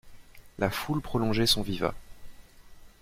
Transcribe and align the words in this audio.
La 0.57 0.71
foule 0.71 0.99
prolongeait 0.99 1.45
son 1.45 1.61
vivat. 1.61 1.93